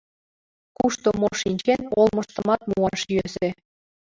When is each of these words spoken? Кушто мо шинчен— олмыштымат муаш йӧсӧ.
Кушто 0.77 1.09
мо 1.19 1.29
шинчен— 1.41 1.81
олмыштымат 1.99 2.61
муаш 2.71 3.01
йӧсӧ. 3.13 3.49